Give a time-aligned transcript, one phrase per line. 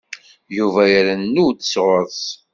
[0.57, 2.23] Yuba irennu-d sɣur-s.